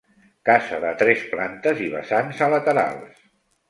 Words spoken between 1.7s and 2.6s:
i vessants a